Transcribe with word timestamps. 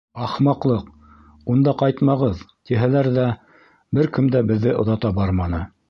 Ахмаҡлыҡ, 0.27 0.87
унда 1.55 1.75
ҡайтмағыҙ, 1.83 2.43
тиһәләр 2.71 3.13
ҙә, 3.21 3.29
бер 3.99 4.15
кем 4.17 4.35
дә 4.37 4.47
беҙҙе 4.53 4.79
оҙата 4.85 5.19
барманы. 5.21 5.67